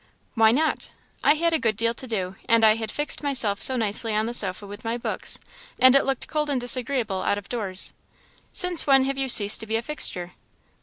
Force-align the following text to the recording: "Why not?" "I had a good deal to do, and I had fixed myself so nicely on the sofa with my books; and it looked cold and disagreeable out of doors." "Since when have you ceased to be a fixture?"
"Why 0.33 0.51
not?" 0.51 0.89
"I 1.23 1.35
had 1.35 1.53
a 1.53 1.59
good 1.59 1.75
deal 1.75 1.93
to 1.93 2.07
do, 2.07 2.35
and 2.49 2.63
I 2.65 2.73
had 2.73 2.89
fixed 2.89 3.21
myself 3.21 3.61
so 3.61 3.75
nicely 3.77 4.15
on 4.15 4.25
the 4.25 4.33
sofa 4.33 4.65
with 4.65 4.83
my 4.83 4.97
books; 4.97 5.37
and 5.77 5.93
it 5.93 6.05
looked 6.05 6.27
cold 6.27 6.49
and 6.49 6.59
disagreeable 6.59 7.21
out 7.21 7.37
of 7.37 7.47
doors." 7.49 7.93
"Since 8.51 8.87
when 8.87 9.03
have 9.05 9.19
you 9.19 9.29
ceased 9.29 9.59
to 9.59 9.67
be 9.67 9.75
a 9.75 9.81
fixture?" 9.83 10.31